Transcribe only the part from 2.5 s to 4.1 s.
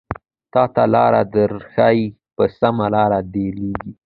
سمه لاره دې ليږي